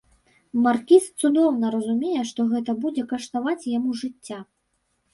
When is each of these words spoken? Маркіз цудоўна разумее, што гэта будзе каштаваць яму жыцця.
Маркіз 0.63 1.03
цудоўна 1.23 1.71
разумее, 1.77 2.21
што 2.33 2.49
гэта 2.57 2.77
будзе 2.83 3.07
каштаваць 3.15 3.63
яму 3.77 3.91
жыцця. 4.05 4.39